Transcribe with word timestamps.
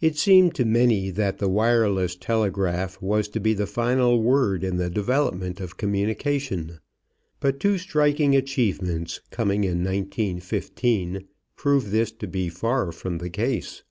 It 0.00 0.16
seemed 0.16 0.54
to 0.54 0.64
many 0.64 1.10
that 1.10 1.36
the 1.36 1.46
wireless 1.46 2.16
telegraph 2.16 2.96
was 3.02 3.28
to 3.28 3.38
be 3.38 3.52
the 3.52 3.66
final 3.66 4.22
word 4.22 4.64
in 4.64 4.78
the 4.78 4.88
development 4.88 5.60
of 5.60 5.76
communication, 5.76 6.80
but 7.38 7.60
two 7.60 7.76
striking 7.76 8.34
achievements 8.34 9.20
coming 9.30 9.64
in 9.64 9.84
1915 9.84 11.28
proved 11.54 11.90
this 11.90 12.12
to 12.12 12.26
be 12.26 12.48
far 12.48 12.92
from 12.92 13.18
the 13.18 13.28
case. 13.28 13.82